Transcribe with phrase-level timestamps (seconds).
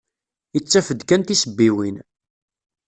[0.57, 1.97] Ittaf-d kan tisebbiwin.